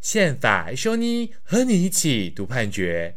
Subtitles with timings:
[0.00, 3.16] 宪法修妮和你一起读判决。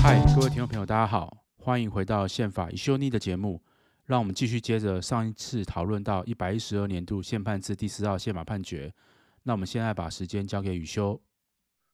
[0.00, 3.60] 嗨，各位听众朋友，大家好，欢迎回到宪法一修妮的节目。
[4.04, 8.92] 让我们继续接着上一次讨论到一百一十二年度宪判字第四号宪法判决。
[9.42, 11.20] 那我们现在把时间交给宇修。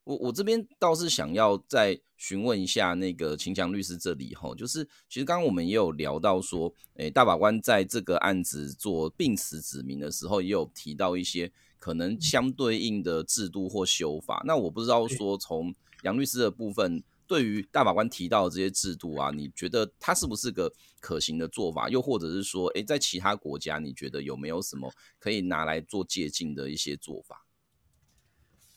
[0.04, 14.42] 我我这边倒是想要再询问一下那个秦强律师这里哈，就是其实刚刚我们也有聊到说，诶，大法官在这个案子做病死指明的时候，也有提到一些可能相对应的制度或修法。
[14.46, 17.02] 那我不知道说从杨律师的部分。
[17.30, 20.68] 对于大法官提到的这些制度啊，你觉得它是不是个
[21.00, 21.88] 可行的做法？
[21.88, 27.46] 又或者是说，诶，在其他国家，你觉得有没有什么可以拿来做借鉴的一些做法？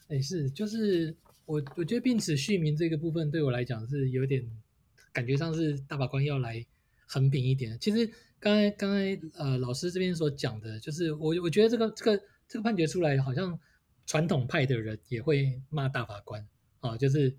[0.10, 4.44] 诶，是，就是我我觉得并词续名这个部分对我来讲是有点
[5.12, 6.66] 感觉上是大法官要来
[7.06, 7.78] 横平一点。
[7.80, 13.60] 其实刚才刚才呃老师这边所讲的，就是我我觉得这个这个这个判决出来，好像
[14.06, 16.48] 传统派的人也会骂大法官
[16.80, 17.36] 啊，就是。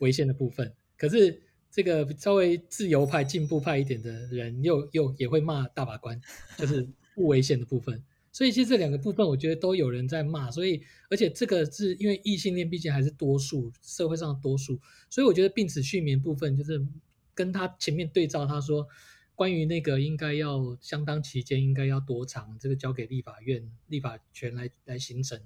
[0.00, 6.20] 违宪的部分，可是这个稍微自由派、进步派一点的人又又也会骂大法官，
[6.58, 8.04] 就是不违宪的部分。
[8.36, 10.50] 所以其实这两个部分，我觉得都有人在骂。
[10.50, 16.86] 所以而且这个是因为异性恋毕竟还是多数，社会上的多数，所以我觉得病死续眠部分就是
[17.34, 18.86] 跟他前面对照，他说
[19.34, 25.40] 关于那个应该要相当期间应该要多长，这个交给立法院立法权来来形成。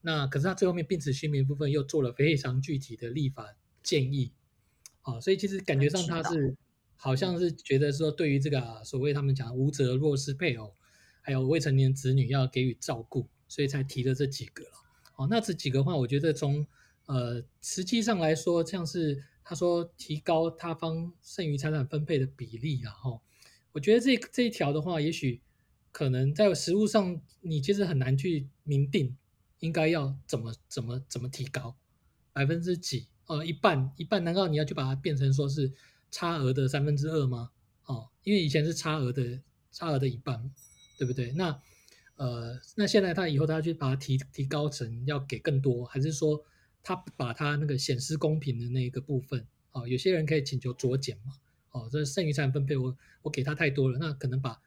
[0.00, 3.54] 那可是他最后面病死续眠部分又做了非常具体的立法。
[3.84, 4.30] 建议，
[5.00, 6.54] 啊，所以其实感觉上他是
[6.94, 10.72] 好像是觉得说，对于这个、啊、所谓他们讲无责弱势配偶，
[11.22, 14.70] 还有未成年子女要给予照顾，所以才提了这几个了。
[15.16, 16.66] 哦，那这几个话，我觉得从
[17.06, 23.22] 呃实际上来说，像是他说提高他方剩余财产分配的比例，然后
[23.72, 25.40] 我觉得这这一条的话，也许
[25.90, 29.16] 可能在实务上你其实很难去明定
[29.60, 31.76] 应该要怎么怎么怎么提高
[32.32, 33.06] 百分之几。
[33.26, 35.72] 呃，一半一半，难道你要去把它变成说是
[36.10, 37.50] 差额的三分之二吗？
[37.84, 39.40] 哦，因为以前是差额的
[39.70, 40.50] 差额的一半，
[41.02, 41.32] 对不对？
[41.32, 41.60] 那
[42.14, 46.40] 呃，那现在他以后他去把它提提高成要给更多，还是说
[46.80, 51.32] 他把他那个显示公平的那个部分，哦，有些人可以请求酌减嘛？
[51.72, 54.60] 哦，这剩余财产分配我我给他太多了，那可能把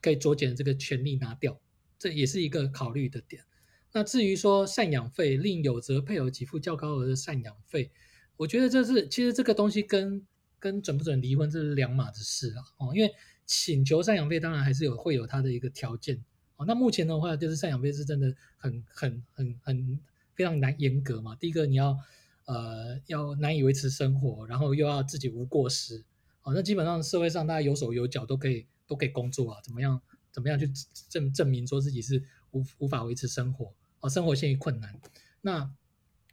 [0.00, 1.60] 可以酌减的这个权利拿掉，
[1.98, 3.44] 这也是一个考虑的点。
[3.92, 7.90] 那至于说赡养费，另有责配偶给付较高额的赡养费，
[8.38, 10.26] 我觉得这是其实这个东西跟
[10.58, 12.64] 跟准不准离婚这是两码子事啊。
[12.78, 13.12] 哦，因为
[13.46, 16.22] 请求赡养费当然还是有会有它的一个条件
[16.56, 16.64] 哦。
[16.66, 20.00] 那目前的话，就是赡养费是真的很很很很
[20.34, 21.34] 非常难严格嘛。
[21.36, 21.98] 第一个你要
[22.46, 26.04] 呃要难以维持生活，然后又要自己无过失
[26.42, 26.52] 哦。
[26.54, 30.00] 那基本上社会上大家有手有脚都可以都可以工作啊，怎么样
[30.30, 30.70] 怎么样去
[31.08, 32.22] 证证明说自己是
[32.52, 33.72] 无无法维持生活。
[34.10, 35.00] 生活陷于困难，
[35.40, 35.60] 那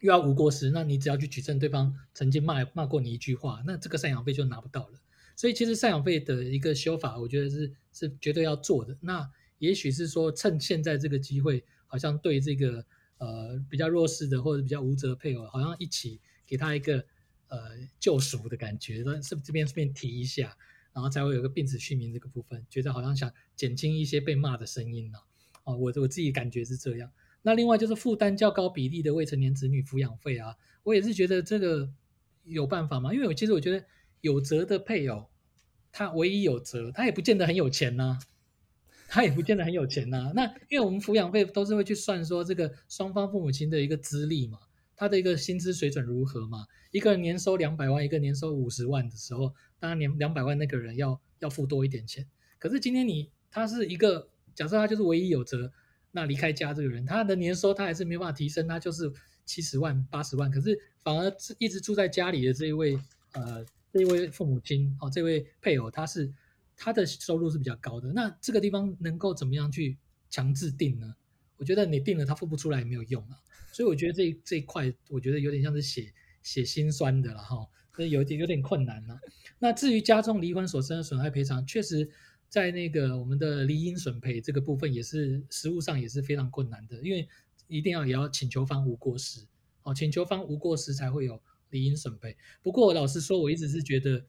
[0.02, 5.00] 又要无过失，那你只要去举证对方曾经骂骂过你一句话，那这个赡养费就拿不到了。
[5.36, 8.97] 所以其实赡养费的一个修法，我觉得是是绝对要做的。
[9.02, 12.86] 那也许是说趁现在这个机会，好像对这个
[13.18, 17.06] 呃比较弱势的或者比较无责配偶，好像一起给他一个
[17.47, 17.58] 呃
[18.00, 20.58] 救赎的感觉，是这边顺便提一下，
[20.94, 25.19] 然后才会有个病死续名这个部分，觉得好像想减轻一些被骂的声音呢。
[25.63, 27.12] 哦，我我自己感觉是这样。
[27.44, 31.92] 那另外就是负担较高比例的未成年子女抚养费啊，我也是觉得这个
[32.46, 33.13] 有办法吗？
[33.13, 33.86] 因为我其实我觉得
[34.22, 35.30] 有责的配偶，
[35.92, 38.20] 他唯一有责，他也不见得很有钱呐、啊，
[39.08, 40.32] 他也不见得很有钱呐、啊。
[40.34, 44.60] 那因为我们抚养费都是会去算说这个双方父母亲的一个资历嘛，
[44.96, 46.66] 他的一个薪资水准如何嘛。
[46.92, 52.28] 一个人年收两百万，一个年收五十万的时候，当然年两百万那个人要要付多一点钱。
[52.60, 55.72] 可是今天你他是一个假设他就是唯一有责。
[56.14, 59.10] 那离开家这个人，他的年收他还是没办法提升，他就是
[59.46, 63.00] 七十万、八十万，可是反而一直住在家里的这一位，
[63.31, 66.32] 呃，这一位父母亲哦，这位配偶，他是
[66.76, 68.12] 他的收入是比较高的。
[68.14, 69.98] 那这个地方能够怎么样去
[70.30, 71.16] 强制定呢？
[71.58, 73.38] 我觉得你定了，他付不出来也没有用啊。
[73.72, 79.20] 所以我觉得这这一块，我觉得有点像是写写心酸的了哈，所以有点有点困难了。
[79.60, 82.10] 那至于加重离婚所生的损害赔偿，确实。
[82.52, 87.26] 在那个我们的离因损赔这个部分，也是实务上也是非常困难的，因为
[87.70, 89.40] 一定要也要请求方无过失，
[89.84, 92.38] 哦，请求方无过失才会有离因损赔。
[92.62, 94.23] 不过老实说，我一直是觉得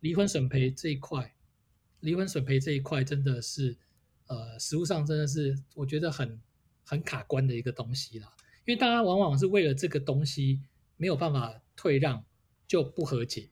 [0.00, 1.34] 离婚损赔这一块，
[2.00, 3.76] 离婚损赔这一块真的是，
[4.26, 6.40] 呃，实务上真的是我觉得很
[6.84, 8.32] 很卡关的一个东西啦，
[8.66, 10.60] 因为大家往往是为了这个东西
[10.96, 12.24] 没有办法退让，
[12.66, 13.48] 就不和解。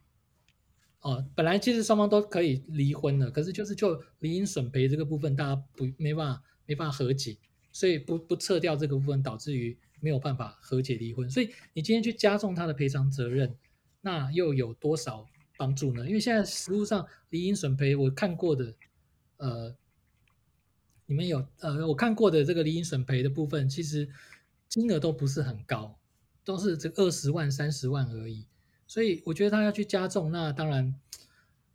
[1.01, 7.37] 哦，本来其实双方都可以离婚了，可是就是就离婚损赔这个部分，大家不没办法没办法和解，
[7.71, 11.29] 所以不不撤掉这个部分，导致于没有办法和解离婚。
[11.31, 13.57] 所以你今天去加重他的赔偿责任，
[14.01, 16.07] 那又有多少帮助呢？
[16.07, 18.75] 因为现在实务上离因损赔，我看过的，
[19.39, 19.77] 呃，
[21.07, 24.09] 你们有呃我看过的这个离因损赔的部分，其实
[24.69, 25.99] 金额都不是很高，
[26.45, 28.47] 都是这二十万三十万而已。
[28.87, 30.95] 所以我觉得他要去加重，那当然，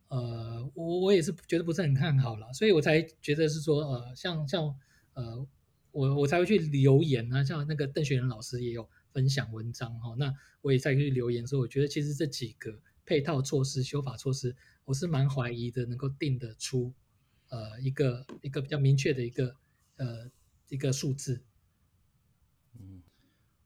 [0.08, 4.76] 呃，我我也是觉得不是很看好了，所以我才觉得是说，呃，像像
[5.14, 5.46] 呃，
[5.94, 14.54] 我我才会去留言啊，像那个邓学仁老师也有分享文章哈、哦，那我也再去留言说，我觉得其实这几个配套措施、修法措施，
[14.84, 16.92] 我是蛮怀疑的，能够定得出
[17.48, 19.56] 呃一个一个比较明确的一个
[19.96, 20.30] 呃
[20.68, 21.42] 一个数字。
[22.78, 23.02] 嗯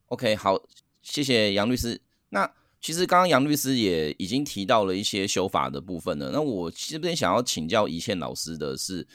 [0.05, 0.61] ，OK，好，
[1.01, 1.99] 谢谢杨律师，
[2.29, 2.53] 那。
[2.79, 6.29] 其实刚刚杨律师也已经提到了一些修法的部分了。
[6.29, 9.05] 那我这边想要请教一倩老师的是，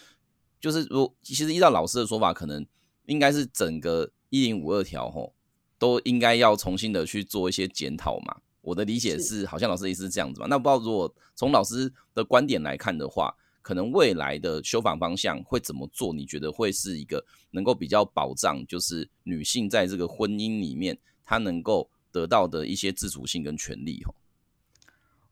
[0.60, 2.66] 就是如其实依照老师的说法，可能
[3.06, 5.34] 应该是整个一零五二条吼，
[5.78, 8.36] 都应该要重新的去做一些检讨嘛。
[8.60, 10.46] 我的理解是，好像老师的意思是这样子嘛。
[10.48, 16.12] 那不知道如果从老师的观点来看的话，可能未来的修法方向会怎么做？
[16.12, 21.90] 你觉得会是一个能够比较保障，就是女性在这个婚姻里面，她能够。
[22.14, 24.04] 得到的一些自主性跟权利，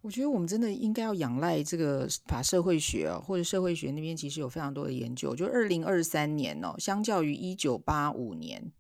[0.03, 5.37] 我觉得我们真的应该要仰赖这个法社会学啊，或者社会学那边其实有非常多的研究。
[5.37, 8.73] 就二零二三年哦，相较于一九八五年，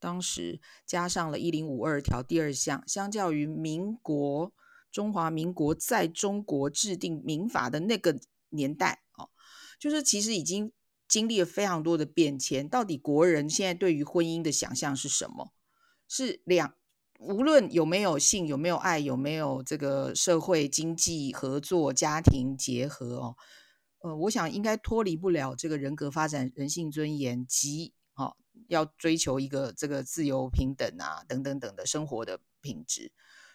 [0.00, 4.52] 当时加上了一零五二条第二项，相较于民国
[4.90, 8.18] 中华民国在中国制定民法的那个
[8.48, 9.30] 年代哦，
[9.78, 10.72] 就是其实已经
[11.06, 12.68] 经历了非常多的变迁。
[12.68, 15.52] 到底国人现在对于婚姻的想象是什么？
[16.08, 16.74] 是两？
[17.18, 23.36] 无论有没有性，有没有爱，有没有这个社会经济合作、家庭结合哦，
[24.00, 28.36] 呃，我想应该脱离不了这个人格发展、人性尊严及哦，
[28.68, 33.12] 要追求一个这个自由平等啊等等等的生活的品质。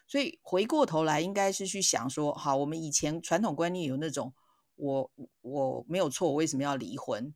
[0.08, 4.34] 所以回过头来，应该是去想说，好，我们以前传统观念有那种
[4.76, 5.12] 我
[5.42, 7.34] 我没有错，我为什么要离婚？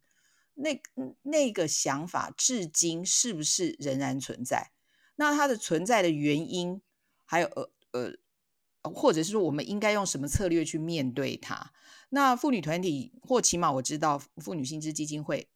[0.55, 0.81] 那
[1.21, 4.71] 那个想法至今是不是仍然存在？
[5.15, 6.81] 那它的存在的原因，
[7.25, 11.71] 还有呃呃，或者是说我们应该用什么策略去面对它？
[12.09, 15.47] 那妇女团体，或起码我知道妇女新知基金会，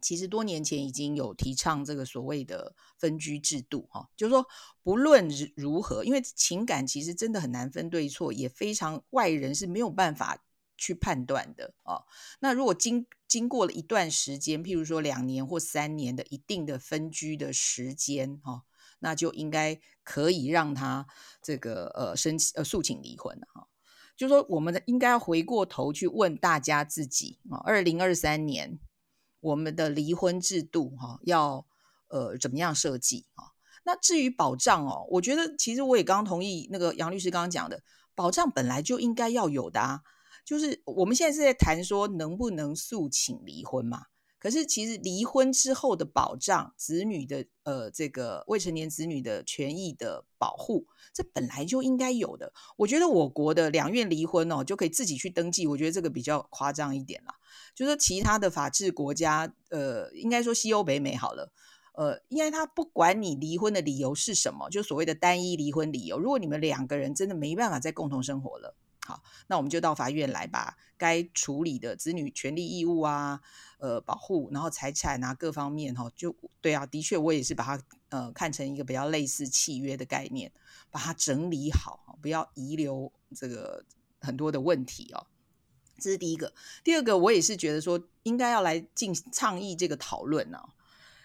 [0.00, 4.46] 其实多年前已经有提倡这个所谓的分居制度，哈，就是说
[4.82, 10.42] 不论如何，因为情感其实真的很难分对错，也非常外人是没有办法
[10.76, 12.04] 去判断的哦。
[12.40, 18.64] 那如果经经过了一段时间，譬如说两年或三年的一定的分居的时间，哈。
[18.98, 21.06] 那就应该可以让他
[21.42, 23.68] 这个呃申请呃诉请离婚哈，
[24.16, 28.78] 就是说我们应该要回过头去问大家自己啊，二零二三年
[29.40, 31.66] 我们的离婚制度哈要
[32.08, 33.54] 呃怎么样设计啊？
[33.84, 37.82] 那至于保障哦，我觉得其实我也刚刚同意那个杨律师刚刚讲的，
[38.14, 40.02] 保障本来就应该要有的啊，
[40.44, 44.06] 就是我们现在是在谈说能不能诉请离婚嘛。
[44.40, 52.52] 可是，其实离婚之后的保障，子女的呃，这个未成年子女的权益的保护，这本来就应该有的。
[52.76, 55.66] 我觉得我国的两院离婚哦，就可以自己去登记。
[55.66, 57.34] 我觉得这个比较夸张一点啦。
[57.74, 61.52] 就是说其他的法治国家，呃，应该说西欧北美好了，
[61.94, 68.76] 呃，因为他不管你离婚的理由是什么，就所谓的单一离婚理由，如果你们两个人真的没办法再共同生活了。
[69.08, 73.40] 好，那我们就到法院来把该处理的子女权利义务啊，
[73.78, 80.52] 呃，保护，然后财产啊各方面哈，就对啊，的确我也是把它呃看成一个比较类似契约的概念，
[80.90, 83.82] 把它整理好，不要遗留这个
[84.20, 85.26] 很多的问题哦。
[85.98, 86.52] 这是第一个，
[86.84, 90.58] 第二个我也是觉得说应该要来进倡议这个讨论呢，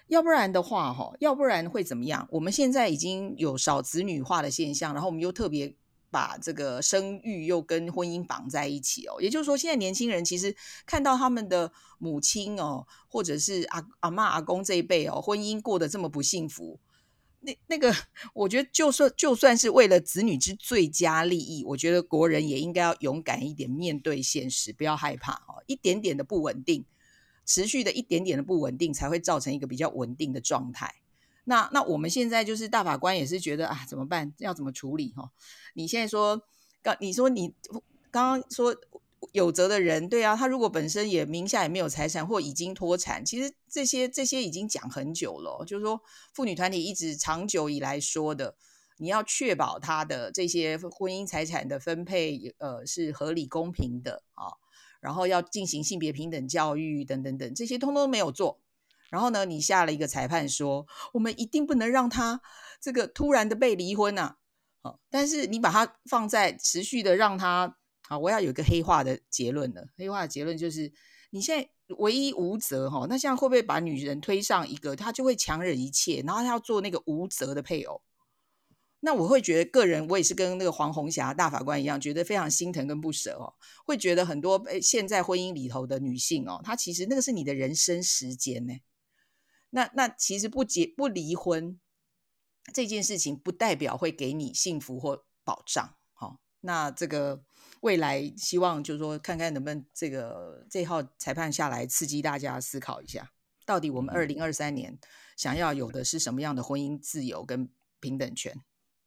[0.08, 2.26] 要不然的话哈，要不然会怎么样？
[2.32, 5.76] 我们现在已经有少子女化的现象，然后我们又特别。
[6.14, 10.56] 把这个生育又跟婚姻绑在一起哦，也就是说，现在年轻人其实
[10.86, 16.80] 看到他们的母亲哦，或者是阿阿嬷、阿公这一辈哦，婚姻过得这么不幸福，
[17.40, 17.92] 那那个，
[18.36, 26.86] 我觉得就算就算是为了子女之最佳利益，我觉得国人也应该要勇敢一点，面对现实，不要害怕哦，一点点的不稳定，
[27.46, 30.94] 持续的一点点的不稳定，才会造成一个比较稳定的状态。
[31.46, 34.34] 那那我们现在就是大法官也是觉得啊，怎么办？
[34.38, 35.14] 要怎么处理？
[35.16, 35.32] 哈，
[35.74, 36.42] 你现在说
[36.82, 37.54] 刚你说你
[38.12, 38.76] 刚刚说
[39.32, 46.02] 有责的人，对啊，他如果本身也名下也没有财产或已经脱产，其实这些这些已经讲很久了，就是说
[46.34, 48.56] 妇女团体一直长久以来说的，
[48.98, 54.54] 你要确保他的这些婚姻财产的分配，呃，是合理公平的啊、哦，
[55.02, 58.60] 然后要进行性别平等教育等等等，这些通通没有做。
[59.14, 62.42] 然后呢，你下了一个裁判说，我们一定不能让他
[62.82, 64.36] 这个突然的被离婚呐、
[64.82, 67.78] 啊，哦，但是你把它放在持续的让他，
[68.08, 70.92] 好，我要有一个黑化的结论了，黑化的结论就是，
[71.30, 78.02] 你现在唯一无责哈，那现在会不会把女人推上一个，他就会强忍一切，然后他要做那个无责的配偶？
[79.02, 83.54] 那我会觉得，个人我也是跟那个黄虹霞大法官一样，觉得非常心疼跟不舍哦。
[83.86, 88.74] 会觉得很多现在婚姻里头的女性哦，她其实那个是你的人生时间呢。
[89.76, 91.80] 那那其实不结不离婚
[92.72, 95.96] 这件事情，不代表会给你幸福或保障。
[96.14, 97.44] 好，那这个
[97.82, 103.32] 未来希望就是说，看看能不能这个这号裁判下来，刺激大家思考一下，
[103.66, 105.00] 到底我们二零二三年
[105.36, 107.68] 想要有的是什么样的婚姻自由跟
[108.00, 108.54] 平等权？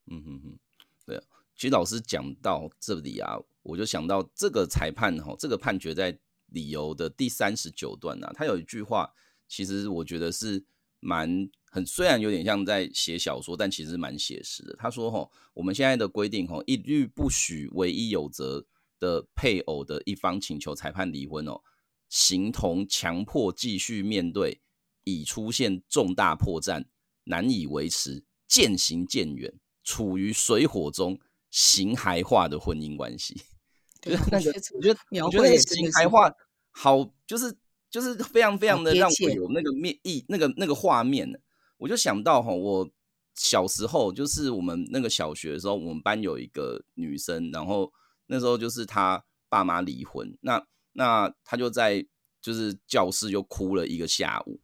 [0.07, 0.59] 嗯哼哼，
[1.07, 1.23] 对啊，
[1.55, 9.15] 其实老师讲到这里啊，我就想到这个裁判哈，这个判决在理由的第三十九段啊，他有一句话，
[9.49, 10.65] 其实我觉得是
[11.01, 14.75] 蛮很，虽然有点像在写小说，但其实蛮写实的。
[14.79, 18.67] 他说哈，我们现在的规定哈，一律不许唯一有责
[18.99, 21.61] 的配偶的一方请求裁判离婚哦，
[22.09, 24.61] 形同强迫继续面对
[25.05, 26.85] 已出现重大破绽、
[27.25, 29.59] 难以维持、渐行渐远。
[29.89, 31.17] 处于水火中
[31.49, 33.41] 形骸化的婚姻关系，
[34.03, 36.29] 就是那个，我觉得，我觉得形骸化
[36.73, 37.57] 好，就是
[37.91, 41.41] 就是 非常非常的让我有那个面意，那个那个画面。
[41.79, 42.91] 我就想到哈，我
[43.35, 47.93] 小时候就是我们那个小学的时候，我们班有一个女生，然后
[48.27, 52.07] 那时候就是她爸妈离婚，那那她就在
[52.41, 54.59] 就是教室就哭了一个下午。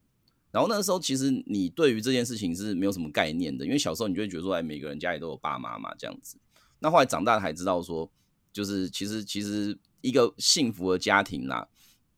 [0.51, 6.37] 然后那时候，其实你对于这件事情是没有什么概念的，因为小时候你就会觉得说，哎，每个人家里都有爸妈嘛，这样子。
[6.77, 8.11] 那后来长大才知道说，
[8.51, 11.67] 就是其实其实一个幸福的家庭啦，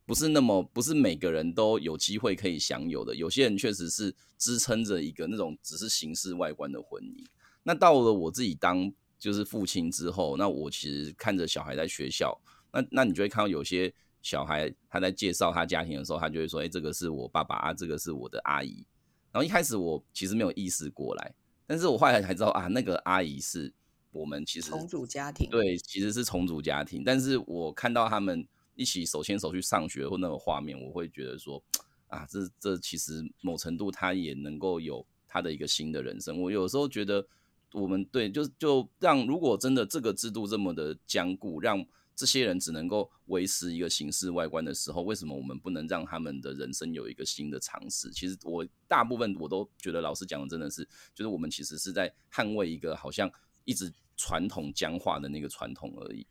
[0.06, 3.14] 不是那么不是每个人都有机会可以享有的。
[3.14, 7.26] 有些人确实是支撑着一个那种只是形式外观的婚姻。
[7.64, 12.40] 那到了我自己当就是父亲之后，那我其实看着小孩在学校，
[12.72, 13.92] 那那你就会看到有些。
[14.22, 18.84] 小孩他在介绍他家庭的时候，他就会说：“哎，这个是我爸爸啊，这个是我的阿姨。”
[19.30, 21.32] 然后一开始我其实没有意识过来，
[21.64, 23.72] 但是我后来才知道啊，那个阿姨是
[24.10, 27.04] 我们其实重组家庭，对，其实是重组家庭。
[27.04, 28.44] 但是我看到他们
[28.76, 31.60] 一起手牵手去上学或那个画面，我会觉得说
[32.06, 36.40] 啊，这这其实某程度他也能够有他的一个新的人生。
[36.40, 37.26] 我有时候觉得，
[37.72, 48.10] 我们对就就让如果真的这个制度这么的僵固，让这些人只能够维持一个形式外观的时候，为什么我们不能让他们的人生有一个新的尝试？
[48.10, 50.82] 其实我大部分我都觉得老师讲的真的是，
[51.14, 53.30] 就是我们其实是在捍卫一个好像
[53.64, 56.26] 一直传统僵化的那个传统而已。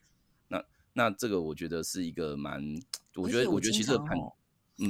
[0.95, 2.61] 那那这个我觉得是一个蛮，
[3.15, 4.17] 我觉得我觉得其实这个判。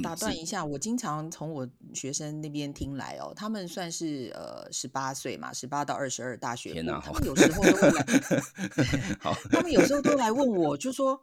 [0.02, 11.20] 打断一下，我经常从我学生那边听来哦，他们算是呃十八岁嘛，十八到二十二大学，天啊，他们有时候都会来，好他们有时候都来问我， 就说，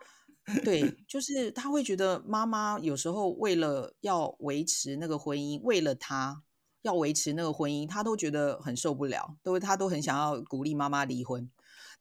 [0.63, 6.41] 对，就是他会觉得妈妈有时候为了要维持那个婚姻，为了他
[6.83, 11.49] 要维持那个婚姻，他都觉得很受不了，都他都很想要鼓励妈妈离婚，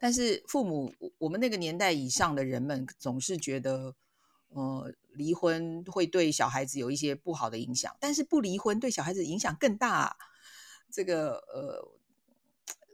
[0.03, 3.95] 但是父母，我们那个年代以上的人们总是觉得。
[4.55, 10.17] 呃，离婚会对小孩子有一些不好的影响，但是不离婚对小孩子影响更大啊。
[10.91, 11.89] 这个呃，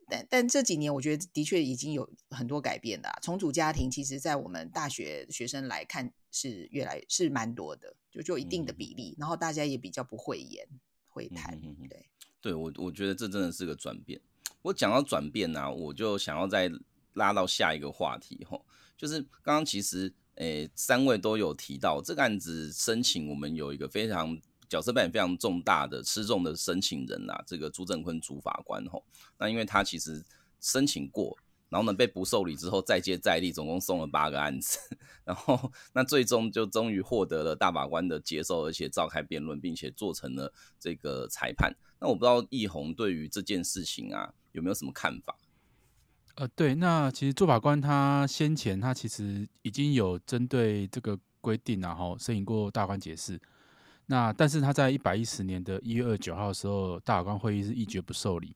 [0.08, 3.18] 但但这几年我觉得的确已经有很多改变的啊。
[3.20, 10.64] 重组家庭其实，在我们大学学生来看是越来是蛮多的，就就一定的比例，嗯、然后大家也比较不会言
[11.08, 11.60] 会谈。
[11.60, 12.06] 嗯、对，
[12.40, 14.20] 对我我觉得这真的是个转变。
[14.62, 16.70] 我讲到转变呢、啊，我就想要再
[17.18, 18.64] 拉到下一个话题吼，
[18.96, 20.14] 就是刚刚其实。
[20.40, 29.04] 诶，三位都有提到这个案子申请，我们有一个非常角色扮演非常重大的吃重的申请人、啊，这个朱正坤主法官吼。
[29.36, 30.24] 那因为他其实
[30.60, 31.36] 申请过，
[31.68, 34.78] 然后呢被不受理之后再接再厉，总共送了八个案子，
[35.26, 41.76] 然后那最终就终于获得了大法官的接受，而且召开辩论，并且做成了这个裁判。
[42.00, 45.36] 那我不知道奕弘对于这件事情啊有没有什么看法？
[46.38, 53.40] 呃，对，那其实做法官他先前他其实已经有针对这个规定然后申请过大法官解释。
[54.06, 58.54] 那但是他在一百一十年的一月二十九号的时候，大法官会议是一决不受理。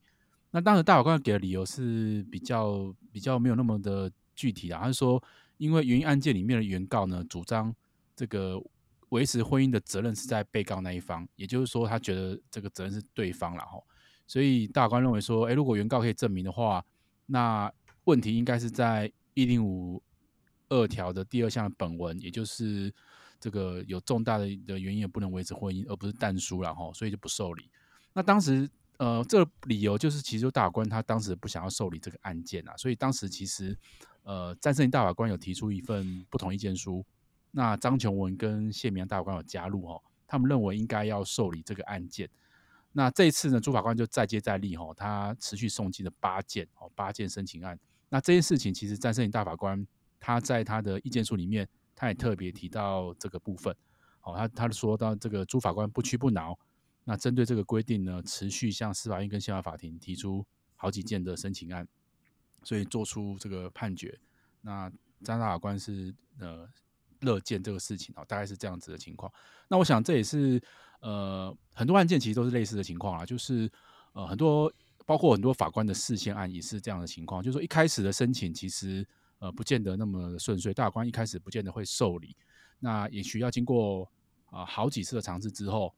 [0.52, 5.20] 那当时大法官给的理由是比较比较没有那么的具体的，他是说
[5.56, 7.74] 因为原因案件里面的原告呢主张
[8.14, 8.62] 这个
[9.08, 13.82] 维持婚姻的责任是在被告那一方，也就是说他觉得这个责任是对方了哈，
[14.28, 16.80] 所以大法官认为说，哎，如果原告可以证明的话。
[17.32, 17.72] 那
[18.04, 20.02] 问题应该是在一零五
[20.68, 22.92] 二条的第二项本文，也就是
[23.40, 27.70] 这个有重大的的原因也不能维持婚姻，而不是但书然后，所以就不受理。
[28.12, 33.74] 那当时呃，这个理由就是其实大法官他当时不想要受理这个案件啊，所以当时其实
[34.24, 37.02] 呃，詹圣林大法官有提出一份不同意见书，
[37.50, 42.28] 那张琼文跟谢明大法官有加入哦，他们认为应该要受理这个案件。
[42.92, 47.78] 那这一次呢，朱法官就再接再厉哈，他持续送进了八件哦，八件申请案。
[48.08, 49.86] 那这件事情其实詹圣林大法官
[50.20, 53.74] 他在他的意见书里面，他也特别提到这个部分。
[54.22, 56.56] 哦，他他说到这个朱法官不屈不挠，
[57.04, 60.46] 那针对这个规定呢，持续向司法院跟宪法法庭提出
[60.76, 61.88] 好几件的申请案，
[62.62, 64.20] 所以做出这个判决。
[64.60, 64.92] 那
[65.24, 66.68] 张大法官是呃
[67.22, 69.32] 乐见这个事情啊，大概是这样子的情况。
[69.66, 70.62] 那我想这也是。
[71.04, 73.68] 呃，很多案件其实都是类似的情况啊，就是
[74.12, 74.72] 呃，很多
[75.04, 79.04] 包括很多法官的释宪案也是这样的情况，就是说一开始的申请其实
[79.40, 82.36] 呃不见得那么顺遂，大法官一开始不见得会受理，
[82.78, 84.08] 那也许要经过
[84.50, 85.92] 啊、好几次的尝试之后，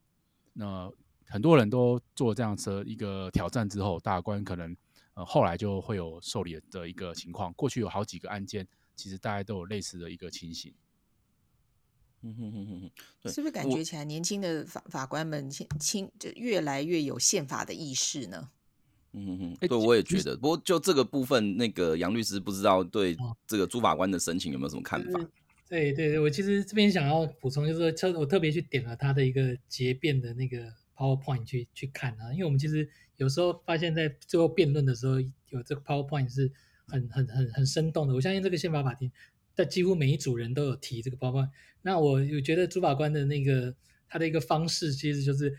[0.55, 0.91] 那
[1.27, 4.75] 很多人都做这样子的一个挑战之后，大法官可能
[5.13, 7.53] 呃后来就会有受理的一个情况。
[7.53, 8.67] 过去有好几个案件，
[8.97, 10.73] 其实大家都有类似的一个情形。
[12.27, 12.91] 嗯哼哼哼哼，
[13.23, 18.49] 对，是不是感觉起来年轻的法法官们轻就越来越有宪法的意识呢？
[19.13, 20.35] 嗯哼哼，对，我也觉得。
[20.35, 23.15] 不过就这个部分，那个杨律师不知道对
[23.47, 25.21] 这个朱法官的申请有没有什么看法？
[25.69, 32.89] 对对对，我其实这边想要补充，就是说，我特别去点了他的一个结辩的那个 PowerPoint 去去看啊，因为我们其实
[33.19, 36.51] 有时候发现，在最后辩论的时候，有这个 PowerPoint 是
[36.87, 38.15] 很很很很生动的。
[38.15, 39.13] 我相信这个宪法法庭。
[39.55, 41.49] 在几乎每一组人都有提这个，包括
[41.83, 43.75] 那我我觉得朱法官的那个
[44.09, 45.57] 他的一个方式，其实就是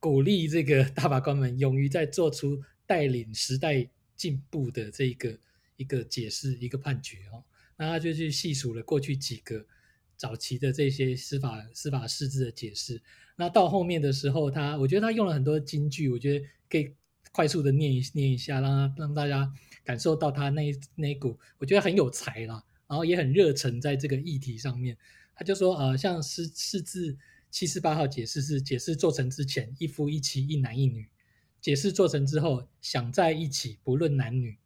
[0.00, 5.38] 鼓励这个大法官们勇于在做出带领时代进步的这一个
[5.76, 7.44] 一个解释一个判决哦。
[7.76, 9.66] 那他就去细数了过去几个
[10.16, 13.02] 早期的这些司法司法释字的解释。
[13.36, 16.94] 那到后面的时候，他我觉得他用了很多金句，我觉得可以
[17.32, 19.52] 快速的念一念一下，让他让大家
[19.82, 22.62] 感受到他那那一股，我觉得很有才啦。
[22.94, 24.96] 然后也很热忱在这个议题上面，
[25.34, 27.18] 他就说，呃，像释释字
[27.50, 31.08] 七十八号解释是解释做成之前一夫一妻一男一女，
[31.60, 34.58] 解释做成之后想在一起不论男女。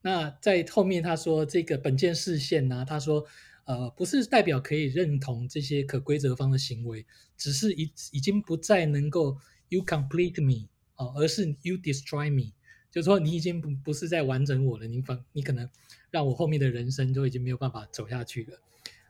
[0.00, 3.26] 那在后面他说这个本件释宪呢，他说，
[3.64, 7.04] 呃，不是代表可以认同这些可规则方的行为，
[7.36, 9.36] 只是已已经不再能够
[9.68, 12.54] you complete me 哦，而是 you destroy me。
[12.92, 15.68] 就是说，你已经不不是在完整我了，你反你可能
[16.10, 18.60] 让我后面的人生都已经没有办法走下去了。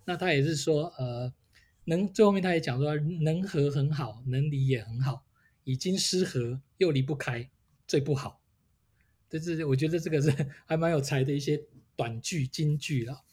[0.05, 1.33] 那他也是说，呃，
[1.87, 5.25] 能最后面他也讲说，能和很好，能离也很好，
[5.65, 7.51] 已经失和又离不开，
[7.89, 8.41] 最不好。
[9.29, 10.31] 这是我觉得这个是
[10.65, 11.61] 还蛮有才的一些
[11.97, 13.25] 短句金句了。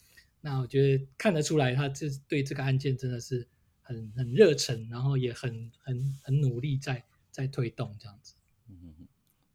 [0.42, 3.48] 那我觉得看得出来，他这对这个案件真的是
[3.82, 8.34] 很很热忱，然后也很很很努力在在推动这样子。
[8.68, 9.08] 嗯嗯，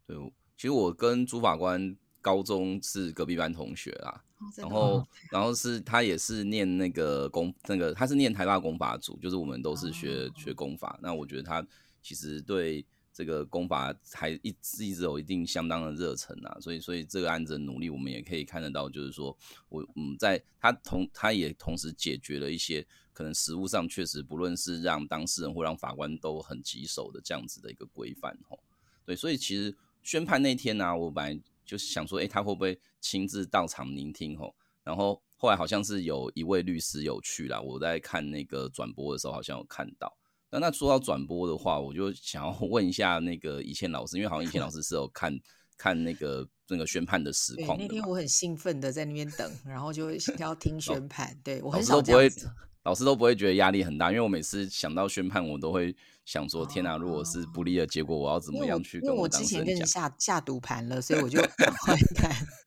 [0.07, 0.33] 对。
[0.64, 10.98] 其实我跟朱法官高中是隔壁班同学啦，哦、然后然后是他也是念那个公那个他是念台大公法组，就是我们都是学、哦、学公法。
[11.03, 11.62] 那我觉得他
[12.00, 19.37] 其实对这个公法还一直一直有一定相当的热忱啊，所以所以这个案子的努力我们也可以看得到，就是说
[19.68, 28.59] 我嗯在他同他也同时解决了一些可能实务上确实不论是让当事人或让法官都很棘手的这样子的一个规范吼，
[29.05, 29.77] 对，所以其实。
[30.05, 34.38] 宣判那天呢、啊，我本来就是想说，哎、欸，他会不会亲自到场聆听？
[34.38, 37.61] 吼，然后后来好像是有一位律师有去啦。
[37.61, 40.14] 我在看那个转播的时候，好像有看到。
[40.51, 45.37] 那那说到转播的话，我就想要问一下那个以倩老师，因为好像以倩老师是有看
[45.77, 47.77] 看那个那个宣判的实况。
[47.77, 51.33] 那天我很兴奋的在那边等，然后就要听 宣判。
[51.33, 52.49] 哦、对我很少这样子。
[52.85, 55.94] 老师都不会觉得压力很大，因为我每次想到宣判，我都会
[56.25, 56.97] 想说：天哪！
[56.97, 61.40] 如果是不利的结果，我要怎么样去跟我，因为我之前跟你下下赌盘了， 所以我就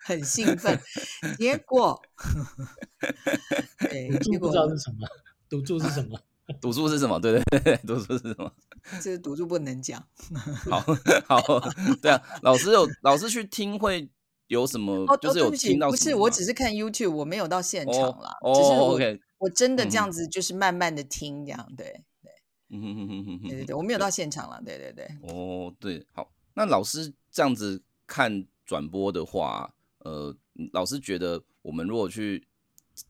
[0.04, 0.80] 很兴奋。
[1.38, 2.02] 结 果，
[3.90, 5.08] 对，结果不知道是什么，
[5.50, 6.20] 赌注是什么？
[6.62, 7.20] 赌注是什么？
[7.20, 8.52] 对对对，赌注是什么？
[9.02, 10.04] 这个赌注不能讲。
[10.70, 10.80] 好
[11.28, 11.42] 好，
[12.02, 14.10] 对啊，老师有老师去听会。
[14.48, 15.04] 有什么？
[15.10, 15.92] 哦，就是有听到什么？
[15.92, 18.30] 不是，我只是看 YouTube，我没有到现场啦。
[18.40, 22.32] 哦，哦，OK，我真的这样子，就是慢慢的听这样，对对，
[22.70, 25.08] 嗯哼哼哼哼，对对对，我没有到现场了，对对对。
[25.30, 30.36] 哦，对，好，那老师这样子看转播的话，呃，
[30.74, 32.48] 老师觉得我们如果去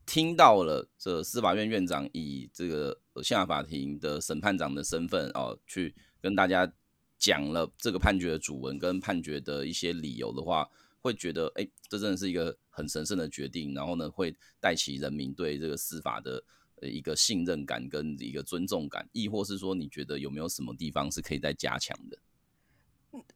[0.04, 6.70] 听到了这司法院院长以这个宪法法庭的审判长的身份哦，去跟大家
[7.18, 10.68] 讲了这个判决的主文跟判决的一些理由的话。
[11.00, 16.42] 会觉得，哎，这真的是一个很神圣的决定，然后呢，会带起人民对这个司法的
[16.82, 22.18] 一个信任感跟一个尊重感，亦或是说，你觉得有没有什么地方是可以再加强的？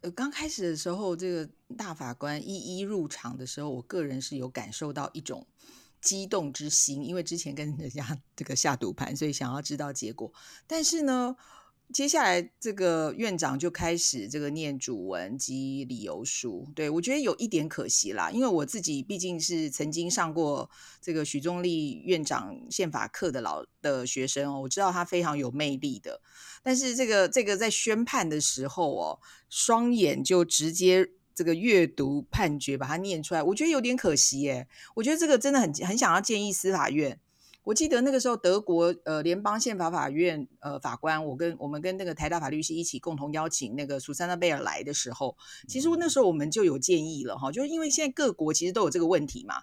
[0.03, 5.47] 呃，刚开始的时候，这个大法官一一入场的时候，我个人是有感受到一种
[6.01, 10.31] 激动之心，因为之前跟人家 这个下赌盘，所以想要知道结果。
[10.67, 11.35] 但是呢，
[11.93, 20.69] 接下来这个院长就开始这个念主文及理由书，对，我觉得有一点可惜啦，因为我自己毕竟是曾经上过
[21.01, 26.21] 这个许宗力院长宪法课的老的学生哦，我知道他非常有魅力的，
[26.63, 37.21] 但是这个这个在宣判的时候哦，双眼就直接这个阅读判决，把它念出来，我觉得有点可惜耶，我觉得这个真的很很想要建议司法院。
[37.65, 45.37] 我记得那个时候，德国呃联邦宪法法院呃法官，我跟我们跟那个台大法律系一起共同邀请那个苏珊娜贝尔来的时候，
[45.69, 49.63] 其实那时候我们就有建议了哈，就是因为现在各国其实都有这个问题嘛，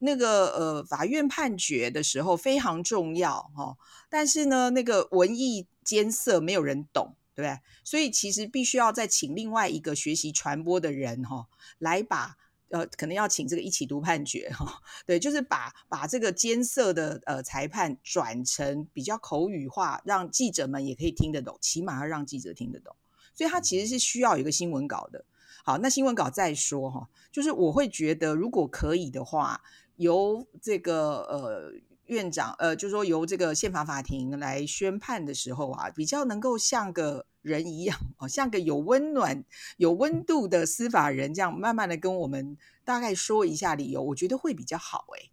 [0.00, 3.76] 那个呃法院判决的时候非常重要哈，
[4.10, 7.58] 但是呢那个文艺艰涩没有人懂，对不对？
[7.84, 11.46] 所以其实必须要再请另外一个学习传播的人哈
[11.78, 12.36] 来把。
[12.70, 14.72] 呃，可能要请这个一起读判决哈、哦，
[15.06, 22.96] 对，就是把把这个艰涩的呃裁判转成比较口语化，让记者们也可以听得懂，起码要让记者听得懂。
[23.34, 25.24] 所以他其实是需要有一个新闻稿的。
[25.64, 29.62] 好，那新闻稿再说哈、哦，就是我会觉得，如果可以的话，
[29.96, 31.72] 由这个呃。
[32.10, 39.44] 院长，呃，就是说由这个宪法法庭来宣判的时候啊，比较能够像个人一样，哦，像个有温暖、
[39.76, 45.30] 有温度的司法人，这样慢慢的跟我们大概说一下理由，我觉得会比较好，欸，诶，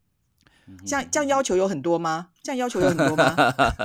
[0.86, 2.30] 这样这样要求有很多吗？
[2.44, 3.36] 这样要求有很多吗？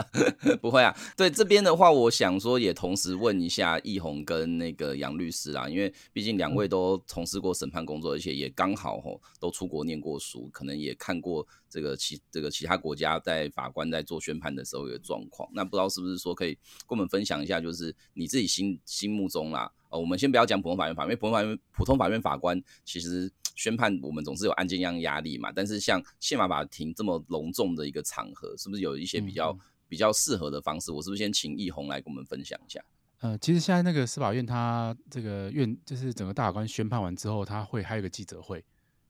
[0.61, 15.49] 不会啊，对这边的话，我想说也同时问一下易红跟那个杨律师啦，因为毕竟两位都从事过审判工作，而且也刚好吼都出国念过书，可能也看过这个其这个其他国家在法官在做宣判的时候有状况。
[15.53, 16.55] 那不知道是不是说可以
[16.87, 28.57] 跟我们分享一下，就是你自己心心目中啦，呃，我们先不要讲普通法院法，因为普通法院普通法院法官其实宣判我们总是有案件样压力嘛，但是像宪法法庭这么隆重的一个场合。
[28.57, 30.93] 是不是有一些比较、嗯、比较适合的方式？
[30.93, 32.83] 我是不是先请奕弘来跟我们分享一下？
[33.21, 38.65] 呃，其实现在那个司法院，他这个院就是整个大法官宣判完之后，他会还有一个记者会，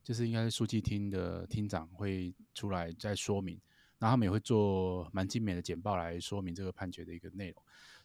[0.04, 3.58] 就是应该是书记厅的厅长会出来再说明，
[3.98, 7.62] 然后他们也会做蛮精美的简报来说明这个判决的一个内容。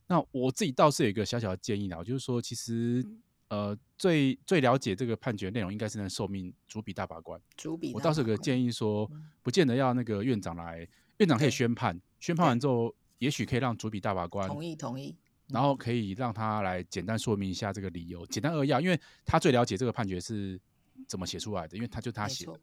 [0.07, 3.05] 那我自己倒是有一个小小的建议呢，就是说，其实
[3.49, 7.39] 呃，最最了解这个判决内容应该是那受命主笔大法官。
[7.55, 9.09] 主笔，我倒是有个建议说，
[9.41, 10.87] 不见得要那个院长来。
[11.17, 15.15] 院长可以宣判，宣判完之后，也许可以让主笔大法官同意同意，
[15.47, 20.61] 然后可以让他来简单说明一下这个理由，简单扼要，因为他最了解这个判决是
[21.07, 22.59] 怎么写出来的，因为他就他写的。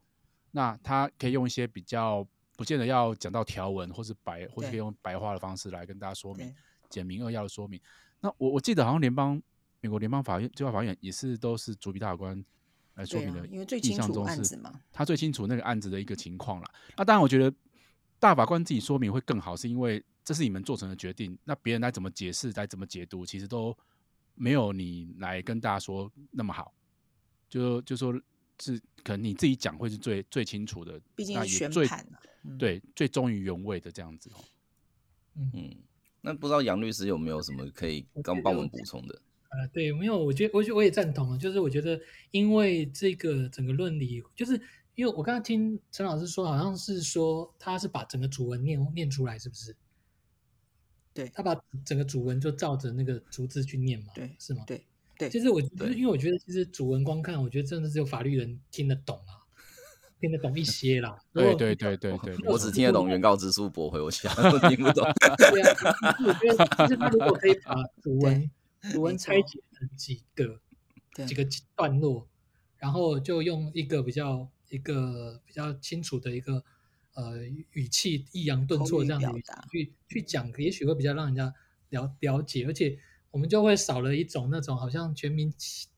[0.52, 2.24] 那他可以用一些比较
[2.56, 6.54] 不见得要讲到条文，或是白，或是可以用白话的方式来跟大家说明，
[6.88, 7.80] 简明扼要的说明。
[8.20, 9.42] 那我我记得好像联邦
[9.84, 12.42] 美国联邦法院最高法院也是都是主笔大法官
[12.94, 16.70] 来说明的，因为最清楚案子嘛，他最清楚那个案子的一个情况了。
[16.96, 17.54] 那当然，我觉得。
[18.20, 21.36] 大法官自己说明会更好，是因为这是你们做成的决定。
[21.44, 23.76] 那别人来怎么解释，来怎么解读，其实都
[24.34, 26.72] 没有你来跟大家说那么好。
[27.50, 28.18] 就就说
[28.62, 34.30] 是可能你自己讲会是最最清楚的，毕竟是宣判了，嗯、对，最忠于原味的这样子。
[35.34, 35.76] 嗯，
[36.22, 39.20] 那不知道杨律师有没有什么可以刚帮我们补充的？
[39.56, 44.60] 呃，对，没有，我觉得我觉得我也赞同，就是我觉得因为这个整个论理就是。
[44.96, 49.74] 因为我刚刚听陈老师说，好像是说他是把整个主文念念出来，是不是？
[51.12, 54.12] 对，他把整个主文就照着那个逐字去念嘛？
[54.14, 54.62] 对，是吗？
[54.68, 54.84] 对
[55.18, 55.28] 对。
[55.28, 59.42] 其实我就是因为我觉得，其实主文光看，我觉得真的只有法律人听得懂啊，
[60.20, 61.18] 听得懂一些啦。
[61.34, 65.04] 对对对对对，我只听得懂原告之书驳回，我其他都听不懂。
[65.50, 68.48] 对啊，我觉得其实他如果可以把主文
[68.92, 70.60] 主文拆解成几个
[71.26, 72.28] 几个段落，
[72.76, 74.50] 然后就用一个比较。
[74.70, 76.64] 一个比较清楚的一个
[77.12, 77.44] 呃
[77.74, 81.54] 语气，抑扬顿挫这样的语气去去讲，也许会比较让人家
[81.90, 82.98] 了了解，而且
[83.30, 85.52] 我们就会少了一种那种好像全民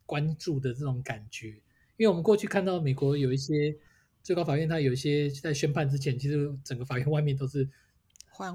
[0.04, 1.52] 关注的这种感觉。
[1.96, 3.74] 因为我们过去看到美国有一些
[4.22, 7.66] 最高法院，它有一些在宣判之前，其实整个法院外面都是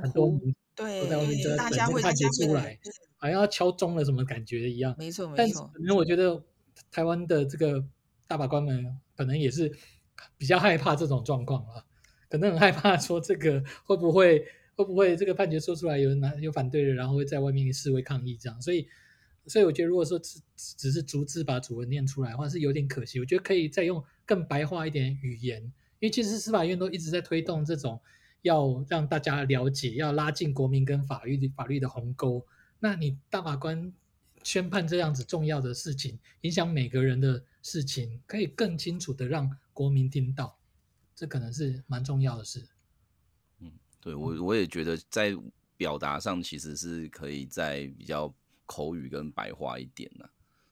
[0.04, 2.78] 很多人对，都在外面等着判决出来，
[3.18, 4.96] 好像要敲钟了什么感觉一样。
[4.98, 5.38] 没错没错。
[5.38, 6.44] 但是可能我觉得
[6.92, 7.84] 台湾的这个
[8.28, 9.72] 大法官们可能也是。
[10.38, 11.84] 比较害怕这种状况啊，
[12.30, 18.88] 可能很害怕说这个 会不会会不会这个判决说出来有人拿有反对的，然后会在外面示威抗议这样，所以
[19.48, 23.20] 所以我觉得如果说只只是逐字把主文念出来的话，是有点可惜。
[23.20, 25.60] 我觉得可以再用更白话一点语言，
[25.98, 28.00] 因为其实司法院都一直在推动这种
[28.42, 32.46] 要让大家了解，要拉近国民跟法律的法律的鸿沟。
[32.80, 33.94] 那你大法官
[34.44, 40.58] 宣判这样子重要的事情，影响每个人的事情，可以更清楚的让国民听到，
[41.16, 42.68] 这可能是蛮重要的事。
[43.60, 45.36] 嗯，对我我也觉得在
[45.78, 48.34] 表达上其实是可以在比较
[48.66, 50.30] 口语跟白话一点呢、啊。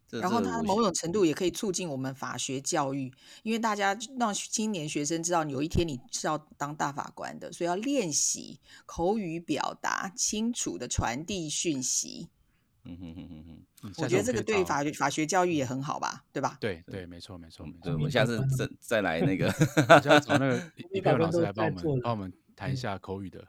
[0.09, 3.11] 然后它某种程度也可以促进我们法学教育，
[3.43, 12.29] 因为大家让青年学生知道，有一天你是要当大法官的，所以要练习口语表达，清楚的传递讯息。
[12.85, 16.57] 嗯哼哼哼哼，我觉得这个对法法学教育也很好吧，对吧？
[16.61, 17.91] 对对，没错没错没错。
[17.91, 19.51] 我们下次再再来那个，
[20.01, 23.45] 再找那个 李佩老师来帮我们帮我们谈一下口语的。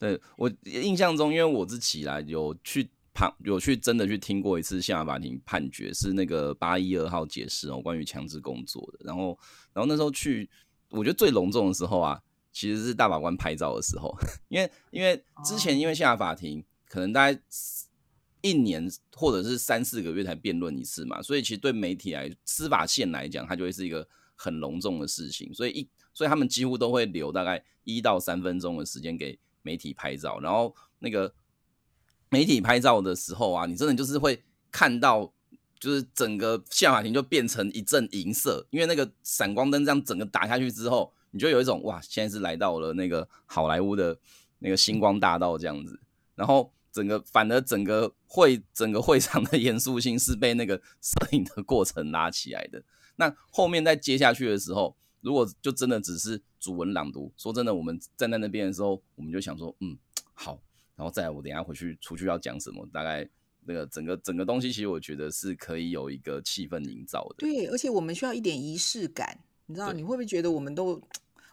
[0.00, 9.00] 对我印象中，因为我自己啦有去旁有去真的去听过一次宪法法庭判决，是那个八一二号解释哦，关于强制工作的。
[9.04, 9.38] 然后
[9.72, 10.48] 然后那时候去，
[10.90, 14.16] 我觉得最隆重的时候啊，其实是大法官拍照的时候，
[14.48, 16.64] 因为因为之前因为宪法法庭。
[16.90, 17.38] 可能大概
[18.40, 31.30] 一年或者是三四个月才辩论一次嘛，所以其实对媒体来司法线来讲，它就会是一个很隆重的事情，所以一所以他们几乎都会留大概一到三分钟的时间给媒体拍照，然后那个
[32.30, 35.32] 媒体拍照的时候啊，你真的就是会看到，
[35.78, 44.18] 就是整个宪法庭就变成一阵银色，因为那个闪光灯这样整个打下去之后，你就有一种哇，现在是来到了那个好莱坞的
[44.58, 46.00] 那个星光大道这样子，
[46.34, 46.72] 然后。
[46.90, 52.82] 整个反而整个会整个会场的严肃性是被那个摄影的过程拉起来的。
[53.16, 59.96] 那后面再接下去的时候，如果就真的只是主文朗读，说真的，我们站在那边的时候，我们就想说，嗯，
[60.32, 60.58] 好，
[60.98, 63.26] 然后再来我等一下回去出去要讲什么，大概
[63.64, 67.36] 那个整个整个东西，其实我觉得是可以有一个气氛营造的。
[67.38, 71.00] 对，而且我们需要一点仪式感，你知道，你会不会觉得我们都？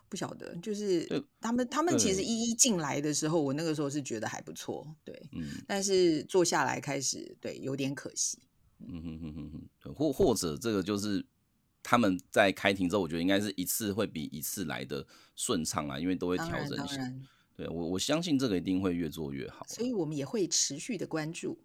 [0.08, 1.06] 不晓得，就是
[1.42, 8.38] 他们他们其实一一进来的时候，我那个时候是觉得还不错，对，嗯，但是坐下来开始，对，有点可惜，
[8.88, 11.26] 嗯哼哼哼哼，或或者这个就是
[11.82, 15.06] 他们在开庭之后，我觉得应该是一次会比一次来的
[15.36, 17.14] 顺畅啊，因为都会调整一下，
[17.56, 21.58] 对我我相信这个一定会越做越好，所以我们也会持续的关注。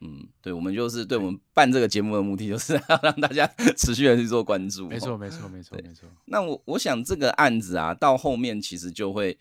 [0.00, 4.88] 嗯，对，我们就是对我们办这个节目的目的，就是要让大家 持续的去做关注。
[4.88, 6.08] 没错，没错，没错，没错。
[6.24, 9.38] 那我我想这个案子啊，到后面其实就会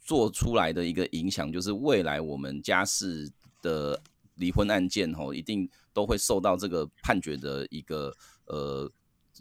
[0.00, 3.30] 做出来的一个影响，就是未来我们家事
[3.62, 4.02] 的
[4.34, 8.12] 离婚案件吼，一定都会受到这个判决的一个
[8.46, 8.90] 呃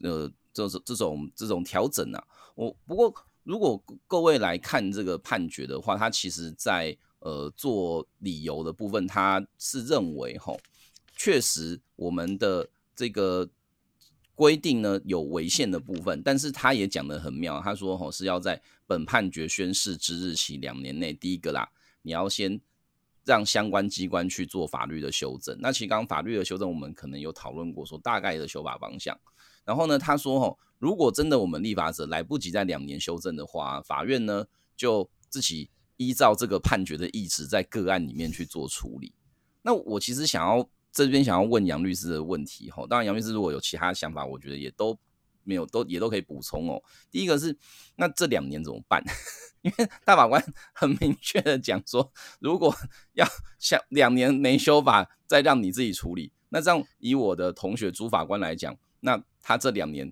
[0.03, 2.23] 呃，这种这种这种调整啊。
[2.53, 3.11] 我不过
[3.43, 6.97] 如果各位来看这个判决的话，他其实在。
[7.23, 10.59] 呃，做理由的部分，他是认为吼，
[11.15, 13.47] 确实我们的这个
[14.33, 21.69] 规定呢有违宪的部分，但是他也讲得很妙，他说吼是要在本判决宣示之日起两年内，第一个啦，
[22.01, 22.59] 你要先
[23.23, 25.55] 让相关机关去做法律的修正。
[25.61, 29.15] 那其实刚刚法律的修正，我们可能有讨论过，说大概的修法方向。
[29.63, 35.69] 然后呢，他说吼，如果真的我们立法者来不及在两年修正的话，法院呢就自己。
[35.97, 39.13] 依照这个判决的意思，在个案里面去做处理。
[39.61, 44.97] 那我其实想要这边想要问杨律师的问题哈，当然杨律师如果有其他想法，我觉得也都
[45.43, 46.81] 没有，都也都可以补充哦。
[47.11, 47.55] 第一个是，
[47.97, 49.03] 那这两年怎么办？
[49.61, 52.75] 因为大法官 很明确的讲说，如果
[53.13, 53.23] 要
[53.59, 60.11] 想两年没修法，再让你自己处理，那这样以我的同学朱法官来讲，那他这两年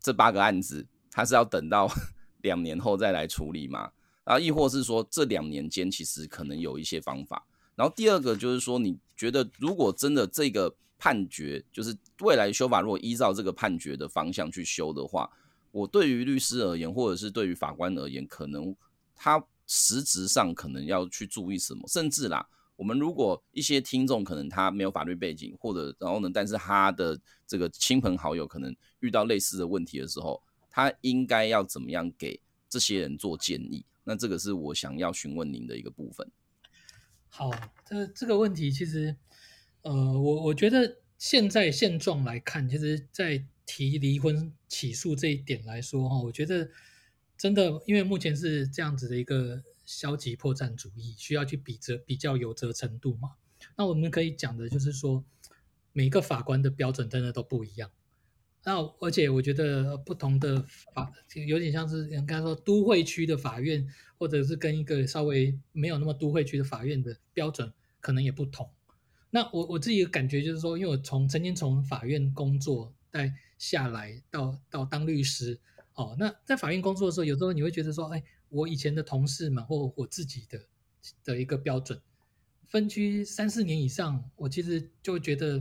[0.00, 1.88] 这八个案子，他是要等到
[2.42, 3.90] 两年后再来处理吗？
[4.24, 7.44] 啊亦或是说，这两年间其实可能有一些方法。
[7.74, 15.30] 然后第二个就是说，你觉得如果真的这个判决就是未来修法，如果依照这个判决的方向去修的话，
[15.70, 18.74] 我对于律师而言，或者是对于法官而言，可能
[19.14, 21.86] 他实质上可能要去注意什么？
[21.88, 22.46] 甚至啦，
[22.78, 33.84] 我们如果一些听众可能他没有法律背景，或者然后呢，但是他的这个亲朋好友可能遇到类似的问题的时候，他应该要怎么样给这些人做建议？
[34.04, 36.30] 那这个是我想要询问您的一个部分。
[37.28, 37.50] 好，
[37.84, 39.16] 这这个问题其实，
[39.82, 46.70] 呃，我我觉得现在现状来看，其实，在提离婚起诉这一点来说，哈，我觉得
[47.36, 53.30] 真的，因为目前是这样子的一个消极破绽主义，需要去比较比较有责程度嘛。
[53.74, 55.24] 那我们可以讲的就是说，
[55.94, 57.90] 每个法官的标准真的都不一样。
[58.64, 61.10] 那而且我觉得不同的法
[61.46, 68.70] 有点像是应该说都会区的法院，或者是跟一个稍微没有那么都会区的法院的标准可能也不同。
[69.30, 75.58] 那我我自己感觉就是说，因为我从曾经从法院工作带下来到到当律师，
[75.98, 80.60] 哦，那在法院工作的时候，有时候你会觉得说，哎，我以前的同事们或我自己的
[81.24, 82.00] 的一个标准，
[82.68, 85.60] 分居三四年以上，我其实就觉得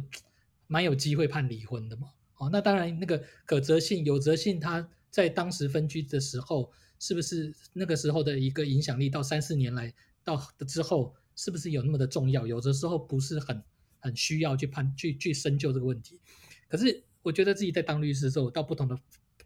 [0.68, 2.12] 蛮有机会判离婚的嘛。
[2.36, 9.92] 哦，那当然那个可责性有责性，他在当时分居的时候，是不是那个时候的一个影响力到三四年来
[10.24, 11.16] 到的之后？
[11.36, 12.48] 是不是有那么的重要？
[12.48, 13.64] 有的时候不是很
[14.00, 16.20] 很需要去判去去深究这个问题。
[16.68, 19.00] 可是我觉得自己在当律师的时候，到不同的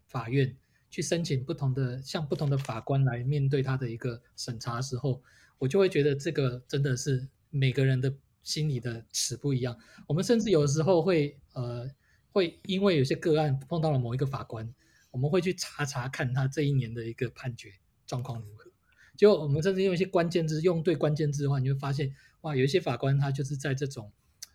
[0.06, 0.56] 法院
[0.92, 5.22] 去申请不同的向不同的法官来面对他的一个审查时候，
[5.56, 9.74] 我就会觉得这个真的是每个人的心里的尺不一样。
[10.06, 11.90] 我们甚至有时候会呃
[12.30, 14.70] 会因为有些个案碰到了某一个法官，
[15.10, 17.72] 我们会去查查看他这一年的一个判决
[18.06, 18.70] 状况如何。
[19.16, 24.12] 就我们甚至用一些关键字，用对关键字的话，你会发现，哇，有一些法官他就是在这种，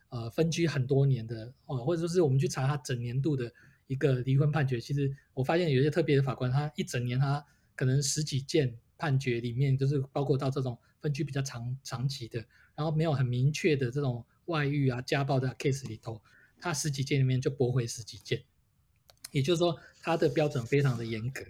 [0.09, 3.51] 呃，分居很多年的哦，或者说是我们去查他整年度的
[3.87, 7.43] 一个离婚判决，其实我发现有一些特别的法官，他一整年他
[7.75, 12.45] 可能十几件判决里面，就是包括到这种分居比较长长期的，
[12.75, 16.21] 然后没有很明确的这种外遇啊、家暴的 case 里头，
[16.59, 18.43] 他十几件里面就驳回十几件，
[19.31, 21.43] 也就是说他的标准非常的严格。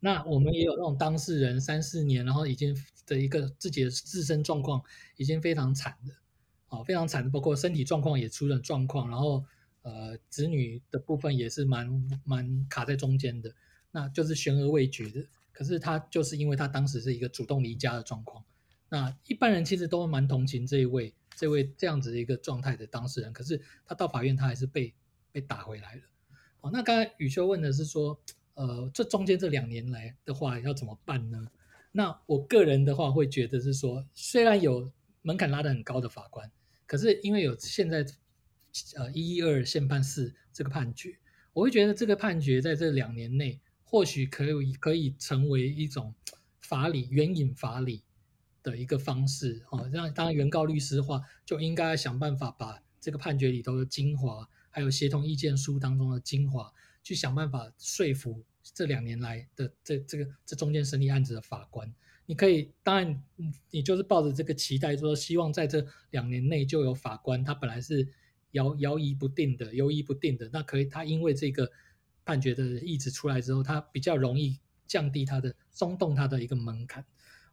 [0.00, 2.74] 那我们也有那种当事人三四年，然后已经
[3.06, 4.82] 的一个自己的自身状况
[5.16, 6.14] 已经非常惨的，
[6.68, 9.44] 啊，非常惨的，包括身体状况也出了状况，然后
[9.82, 13.54] 呃，子女的部分也是蛮蛮卡在中间的，
[13.90, 15.26] 那就是悬而未决的。
[15.52, 18.44] 可是他就是因为他当时是一个主动离家的状况，
[18.88, 24.94] 那一般人其实都会蛮同情这一位这位这样子的一个状态的当事人，可是他到法院他还是被
[25.32, 26.02] 被打回来了。
[26.60, 28.20] 哦，那刚才宇修问的是说。
[28.54, 31.46] 呃，这中间这两年来的话，要怎么办呢？
[31.92, 36.50] 那我个人的话会觉得是说，虽然有门槛拉得很高的法官，
[36.84, 38.04] 可是因为有现在
[38.96, 41.16] 呃一一二宪判四这个判决，
[41.52, 46.14] 我会觉得这个判决在这两年内或许可以可以成为一种
[46.60, 48.02] 法理援引法理
[48.62, 49.88] 的一个方式哦。
[49.92, 58.44] 让当然原告律师的话，就应该想办法把这个判决里头的精华，还有协同意见书当中的精华，去想办法说服。
[58.62, 61.92] 这两年来的这这个这中间审理案子的法官，
[62.26, 63.22] 你可以当然，
[63.70, 68.06] 你就是抱着这个期待，说希望在这两年内就有法官，他本来是
[68.52, 71.70] 摇摇移不定的，犹疑不定的，那可以他因为这个
[72.24, 77.04] 判决的意志出来之后，他比较容易降低他的松动他的一个门槛。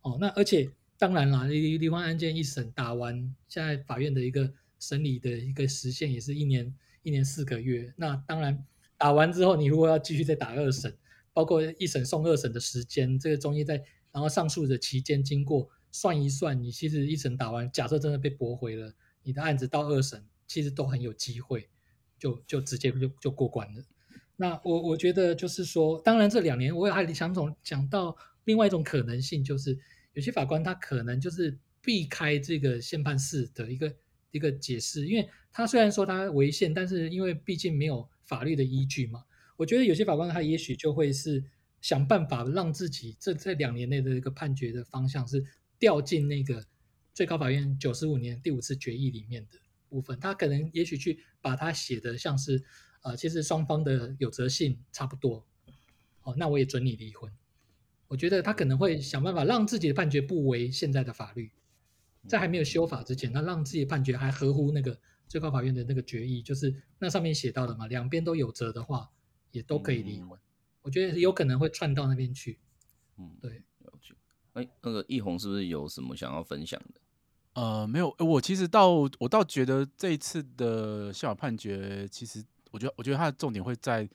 [0.02, 8.66] 哦，那而且当然啦，离离婚案件一审打完，现在法院的一个审理的一个时限也是一年一年四个月，那当然。
[9.00, 10.98] 打完之后，你如果要继续再打二审，
[11.32, 13.76] 包括一审送二审的时间，这个中间在
[14.12, 21.70] 然后上诉的期间经过算一算，你其实一审打完，假设真的被驳回了，你的案子到二审其实都很有机会，
[22.18, 23.84] 就就直接就就过关了。
[24.36, 29.78] 那我我觉得就是说，当然这两年我也还想从讲到另外一种可能性，就是
[30.14, 33.96] 有些法官他可能就是避开这个宪判式的一个
[34.32, 38.10] 一个解释，因为他虽然说他违宪，但是因为毕竟没有。
[38.28, 39.24] 法律的依据嘛，
[39.56, 41.42] 我觉得有些法官他也许就会是
[41.80, 45.42] 想办法让自己这这两年内的一个判决的方向是
[45.80, 46.62] 掉进那个
[47.14, 49.58] 最高法院九十五年第五次决议里面的
[49.90, 52.64] 部分，他可能也许去把它写的像是
[53.02, 55.46] 呃，其实双方的有责性差不多，
[56.24, 57.32] 哦，那我也准你离婚。
[58.08, 61.52] 我觉得他可能会想办法让自己的判决不违现在的法律，
[62.28, 65.00] 在还没有修法之前，他让自己的判决还合乎那个。
[65.30, 69.12] 最高法院的那个决议，就是那上面写到的嘛，两边都有责的话，
[69.52, 70.40] 也都可以离婚。
[70.40, 70.48] 嗯、
[70.84, 72.58] 我觉得有可能会串到那边去。
[73.18, 73.62] 嗯，对。
[73.80, 74.16] 了解。
[74.54, 77.02] 哎，那个易红是不是有什么想要分享的？
[77.58, 78.16] 呃，没有。
[78.20, 84.08] 我其实倒我倒觉得这一次的宪法判决，其实我觉得我觉得它的重点会在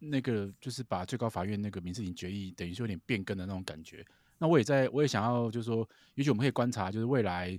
[0.00, 4.04] 那个，就是把最高法院那个民事庭决议等于说有点变更的那种感觉。
[4.38, 7.56] 那我也在，我也想要就是说，也许我们可以观察，就是未来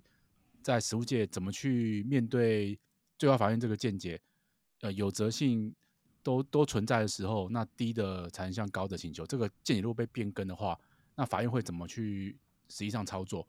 [0.61, 2.77] 在实务界怎么去面对。
[3.17, 4.19] 最高法院这个见解，
[4.81, 5.71] 呃，有责性
[6.23, 9.27] 都都存在的时候，那低的才能向高的请求。
[9.27, 10.75] 这个见解如果被变更的话，
[11.15, 12.35] 那法院会怎么去
[12.67, 13.47] 实际上操作？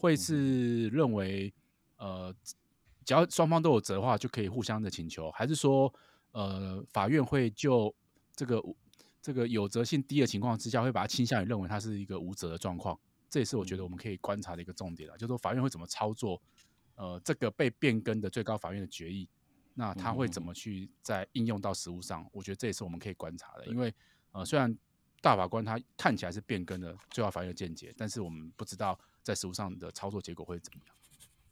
[0.00, 1.52] 会是认为，
[1.98, 2.34] 呃，
[3.04, 5.92] 只要双方都有责的话，就可以互相的请求，还是说，
[6.32, 7.94] 呃，法院会就
[8.34, 8.62] 这个
[9.20, 12.98] 这个有责性低的情况之下，会把它倾向于认为它是一个无责的状况？
[13.28, 16.40] 这也是我觉得我们可以观察的一个重点了，就是说法院会怎么操作？
[16.94, 19.28] 呃，这个被变更的最高法院的决议，
[19.74, 22.26] 那他会怎么去在应用到实务上？
[22.32, 23.66] 我觉得这也是我们可以观察的。
[23.66, 23.94] 因为
[24.32, 24.74] 呃，虽然
[25.20, 30.94] 大法官他看起来是变更了最高法院的见解，但是我们不知道在实务上的操作结果会怎么样。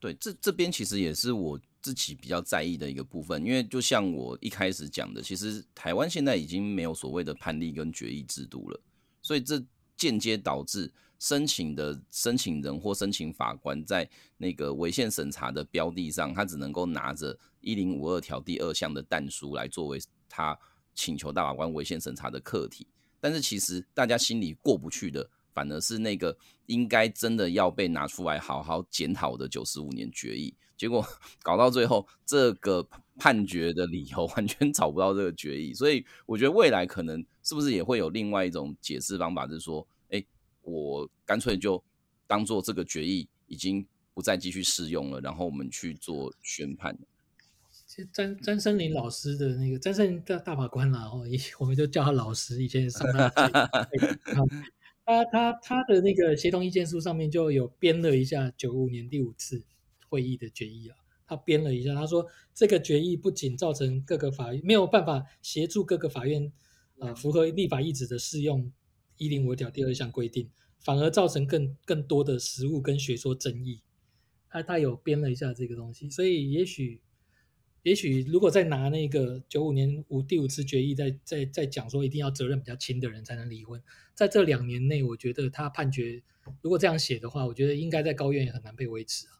[0.01, 8.81] 对，这这边其实也是我自己比较在意的一个部分，因为就像我一开始讲的，其实台湾现在已经没有所谓的判例跟决议制度了，
[9.21, 9.61] 所以这
[9.97, 20.57] 间接导致申请的申请人或申请法官在那个违宪审查的标的上，他只能够拿着一零五二条第二项的弹书来作为他
[20.95, 22.87] 请求大法官违宪审查的课题，
[23.19, 25.29] 但是其实大家心里过不去的。
[25.53, 26.37] 反而是那个
[26.67, 31.05] 应该真的要被拿出来好好检讨的九十五年决议，结果
[31.43, 32.87] 搞到最后，这个
[33.19, 40.25] 判决的理由 完全找不到这个决议，所以我觉得未来可能是不是也会有另外一种解释方法，就是说，哎，
[40.63, 41.83] 我干脆就
[42.27, 46.97] 当做这个决议已经不再继续适用了，然后我们去做宣判。
[47.87, 51.23] 其实詹詹森林老师的那个詹森林大法官啦，然后
[51.59, 53.29] 我们就叫他老师，以前上他
[55.09, 59.65] 他他他的那个协同意见书上面就有编了一下九五年第五次
[60.11, 60.97] 会议的决议啊，
[61.27, 66.53] 他编了一下，他说这个决议不仅造成各个法院没有办法协助各个法院
[66.99, 68.71] 呃符合立法意旨的适用
[69.17, 73.81] 一零五条第二项规定，反而造成更更多的实务跟学说争议。
[74.51, 77.01] 他他有编了一下这个东西，所以也许。
[77.85, 83.81] 也许如果再拿那个九五年五第五次决议再再再讲说一定要责任比较轻的人才能离婚，
[84.15, 86.23] 在这两年内，我觉得他判决
[86.61, 89.33] 如果这样写的话，我觉得应该在高院也很难被维持啊。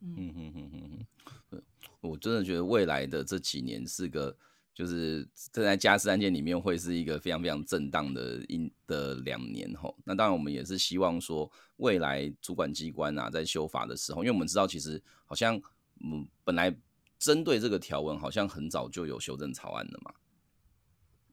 [0.00, 1.06] 嗯嗯嗯嗯
[1.52, 1.62] 嗯，
[2.00, 4.36] 我真的觉得未来的这几年是个，
[4.74, 9.96] 就是在家事案件里面会是一个非常非常震荡的一的两年吼。
[10.04, 15.60] 那当然我们也是希望说未来主管机关啊在修法的时候，因为我们知道其实好像
[16.04, 16.76] 嗯本来。
[17.18, 20.12] 针对这个条文，好像很早就有修正草案了嘛？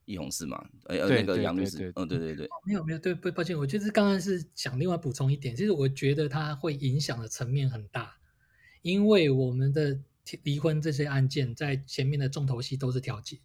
[0.06, 0.62] 易红是吗？
[0.88, 8.18] 哎，那个杨律师，嗯，对对对，没有没有，对不抱歉，我就是刚刚是想另外补充一点，其实我觉得它会影响的层面很大，
[8.82, 9.98] 因为我们的
[10.44, 13.40] 离婚这些案件在前面的重头戏都是调解，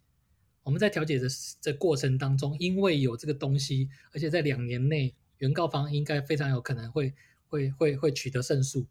[0.63, 1.29] 我们在调解的
[1.61, 7.13] 这过程当中，因为有这个东西，而且在两年内，原告方应该非常有可能会
[7.47, 8.85] 会会会取得胜诉。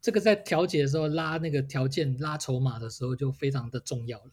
[0.00, 4.30] 这个在调解的时候拉那个条件拉筹码的时候就非常的重要了。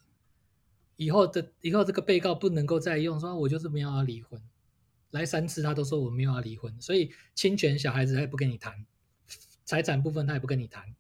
[0.96, 4.42] 以后的以后这个被告不能够再用说，我就是没有要离婚，
[5.12, 8.86] 来三次他都说我没有要离婚，所以侵权小孩子他也不跟你谈，
[9.66, 10.96] 财产部分他也不跟你谈，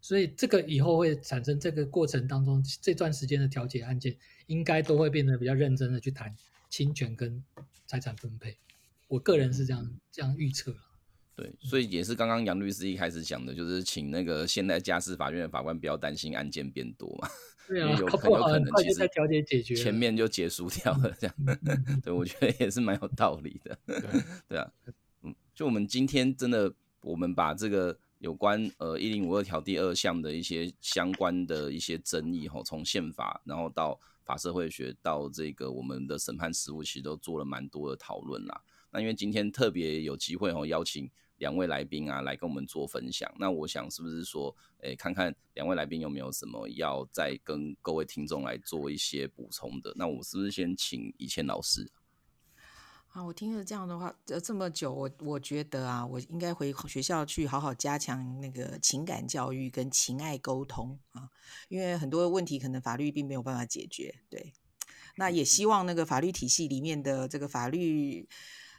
[0.00, 4.16] 所以这个以后会产生这个过程当中这段时间的调解案件
[4.46, 6.34] 应该都会变得比较认真的去谈
[6.68, 7.44] 侵权跟
[7.86, 8.56] 财产分配。
[9.06, 10.74] 我个人是这样这样预测。
[11.42, 17.28] 对，所以也是刚刚杨律师一开始讲的，就是请那个现代家事法院的法官不要担心案件变多嘛，
[17.66, 21.34] 对啊，有很有可能其实调解解决，前面就结束掉了这样，
[22.04, 23.76] 对，我觉得也是蛮有道理的，
[24.48, 24.70] 对啊，
[25.22, 26.72] 嗯，就我们今天真的，
[27.02, 38.62] 我们把这个有关呃一零五二条第二项的一些相关的一些争议哈，从宪法然后到法社会学到这个我们的审判实务，其实都做了蛮多的讨论啦。
[38.92, 41.10] 那因为今天特别有机会哦，邀请
[41.42, 43.28] 两位来宾啊来跟我们做分享。
[43.36, 49.92] 那我想是不是说，诶，看看两位来宾有没有什么要再跟各位听众来做一些补充的？
[49.96, 51.90] 那我是不是先请以前老师？
[53.08, 61.28] 啊，我听了这样的话，呃，这么久，我我觉得啊，我应该回学校去好好加强那个情感教育跟情爱沟通啊，
[61.68, 64.14] 因为很多问题可能法律并没有办法解决。
[64.30, 64.52] 对，
[65.16, 68.28] 那也希望那个法律体系里面的这个法律。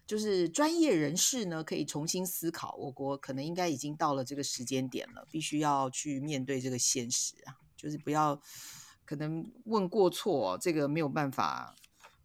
[0.05, 8.39] 就是专业人士呢，可以重新思考，我国可能应该已经到了这个时间点了，必须要去面对这个现实啊，就是不要
[9.05, 11.73] 可能问过错，这个没有办法，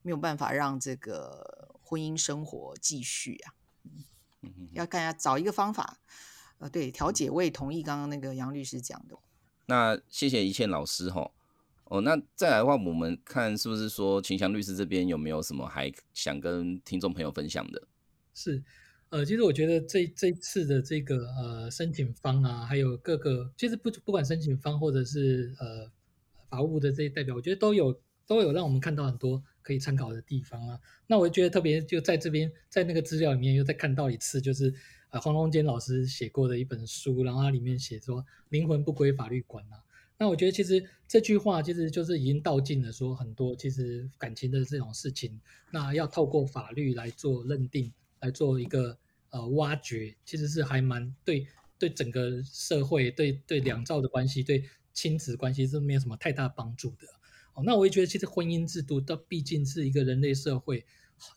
[0.03, 3.55] 没有办法让这个婚姻生活继续啊，
[4.43, 5.99] 嗯，要看下找一个方法，
[6.59, 9.17] 呃，对，调解我也同意刚刚那个杨律师讲的。
[9.67, 11.21] 那谢谢一倩老师哈。
[11.21, 11.31] 哦，
[11.89, 17.89] 哦那再来的话，我们看是不是说秦翔律师这边有没有什么还想跟听众朋友分享的？
[18.35, 18.63] 是，
[19.09, 25.91] 呃，其实我觉得这这次的这个呃申请方啊，还有各个，其实不不管申请方或者是呃
[26.51, 30.79] 法务的这些代表，我觉得都有都有让我们看到很多可以参考的地方啊。
[31.07, 34.73] 那我觉得特别就在这边，在那个资料里面又再看到一次，就是
[35.09, 39.81] 呃黄荣坚老师写过的一本书，然后它里面写说灵魂不归法律管啊。
[40.19, 45.41] 那我觉得其实这句话其实就是已经道尽了，说很多其实感情的这种事情，
[45.71, 48.99] 那要透过法律来做认定，来做一个
[49.31, 51.47] 呃挖掘，其实是还蛮对
[51.79, 57.07] 对整个社会对对两造的关系，对亲子关系是没有什么太大帮助的。
[57.55, 60.85] 哦，那我也觉得其实婚姻制度它毕竟是一个人类社会，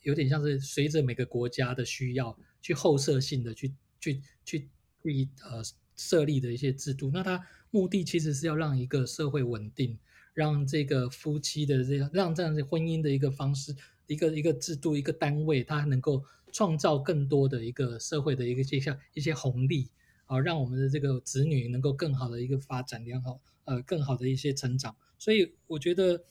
[0.01, 4.69] 有点像是随着每个国家的需要去后设性的去去去
[5.03, 5.61] 去呃
[5.95, 7.11] 设立的一些制度。
[7.13, 9.97] 那它目的其实是要让一个社会稳定，
[10.33, 19.89] 让这个夫妻的这样，让这样的婚姻的一个方式，一个一个制度，一个单位，它能够创造更多的一个社会的一个这项一些红利
[20.25, 24.95] 啊，让我们的这个子女能够更好的一个发展良好，呃，更好的一些成长。
[25.17, 26.23] 所以我觉得。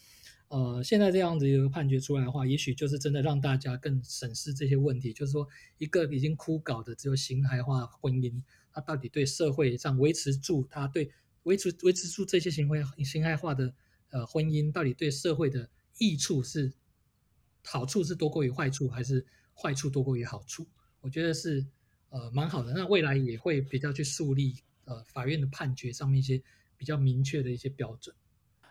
[0.53, 5.13] 呃，现在这样子一个判决出来的话，也许就是真的让大家更审视这些问题。
[5.13, 5.47] 就是说，
[5.79, 11.13] 一个已经枯槁的只有形骸化婚姻，它到底对社会上维持住它对
[11.45, 13.75] 维持维持住这些形骸形骸化的
[14.11, 15.69] 呃婚姻，到底对社会的
[15.99, 16.73] 益处是
[17.65, 19.25] 好处是多过于坏处，还是
[19.55, 20.67] 坏处多过于好处？
[21.01, 21.67] 我觉得是
[22.11, 22.73] 呃蛮好的。
[22.73, 26.43] 那未来也会比较去树立呃法院的判决上面一些
[26.77, 28.15] 比较明确的一些标准。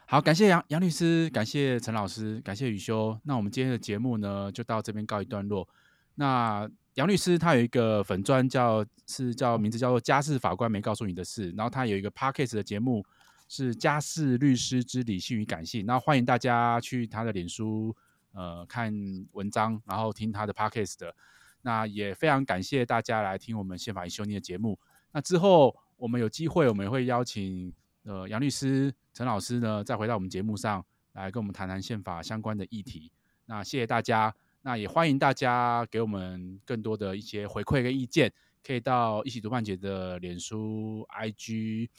[0.06, 3.20] 好，感谢杨杨律师，感谢陈老师，感谢宇修。
[3.24, 5.70] 那我们今天的节目呢，就到这边告一段落。
[6.16, 13.06] 那杨律师他有一个粉专叫是叫名字叫做家事法官没告诉你的事，然后他有一个 Podcast 的节目
[13.48, 15.86] 是家事律师之理性与感性。
[15.86, 17.96] 那欢迎大家去他的脸书
[18.34, 18.94] 呃看
[19.32, 21.16] 文章，然后听他的 Podcast 的。
[21.62, 24.80] 那也非常感谢大家来听我们宪法一修订的节目。
[25.12, 27.74] 那之后我们有机会，我们也会邀请。
[28.04, 33.12] 呃，杨律师、陈老师呢，再回到我们节目上来跟我们谈谈宪法相关的议题。
[33.46, 38.32] 那谢谢大家，那也欢迎大家给我们更多的一些回馈跟意见，
[38.66, 41.90] 可以到一起读半截的脸书、IG，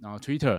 [0.00, 0.58] 然后 Twitter，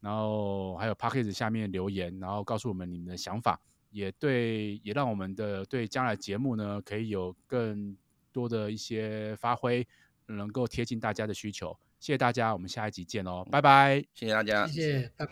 [0.00, 7.96] 然后还有 Podcast 下面留言，然后告诉我们你们的想法，也对，也让我们的对将来节目呢，可以有更
[8.32, 9.86] 多的一些发挥，
[10.26, 11.76] 能够贴近大家的需求。
[11.98, 14.04] 谢谢大家，我们下一集见哦，拜拜！
[14.14, 15.26] 谢谢大家，谢谢，拜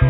[0.00, 0.05] 拜。